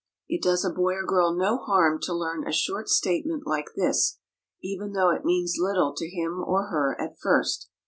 It 0.27 0.41
does 0.41 0.65
a 0.65 0.71
boy 0.71 0.93
or 0.95 1.05
girl 1.05 1.31
no 1.31 1.57
harm 1.57 1.99
to 2.01 2.13
learn 2.15 2.47
a 2.47 2.51
short 2.51 2.89
statement 2.89 3.45
like 3.45 3.75
this, 3.75 4.17
even 4.59 4.93
though 4.93 5.11
it 5.11 5.23
means 5.25 5.57
little 5.59 5.93
to 5.95 6.09
him 6.09 6.43
or 6.43 6.69
her 6.69 6.99
at 6.99 7.19
first. 7.19 7.69